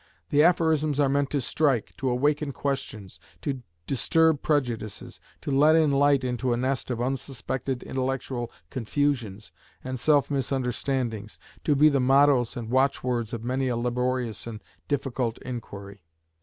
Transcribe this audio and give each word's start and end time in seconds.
The 0.29 0.41
aphorisms 0.41 0.99
are 0.99 1.07
meant 1.09 1.29
to 1.29 1.39
strike, 1.39 1.93
to 1.97 2.09
awaken 2.09 2.53
questions, 2.53 3.19
to 3.43 3.61
disturb 3.85 4.41
prejudices, 4.41 5.19
to 5.41 5.51
let 5.51 5.75
in 5.75 5.91
light 5.91 6.23
into 6.23 6.53
a 6.53 6.57
nest 6.57 6.89
of 6.89 6.99
unsuspected 6.99 7.83
intellectual 7.83 8.51
confusions 8.71 9.51
and 9.83 9.99
self 9.99 10.31
misunderstandings, 10.31 11.37
to 11.65 11.75
be 11.75 11.87
the 11.87 11.99
mottoes 11.99 12.57
and 12.57 12.71
watchwords 12.71 13.31
of 13.31 13.43
many 13.43 13.67
a 13.67 13.77
laborious 13.77 14.47
and 14.47 14.63
difficult 14.87 15.37
inquiry. 15.43 16.01